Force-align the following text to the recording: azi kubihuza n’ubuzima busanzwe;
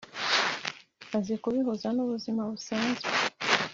azi 1.17 1.35
kubihuza 1.41 1.87
n’ubuzima 1.95 2.41
busanzwe; 2.51 3.09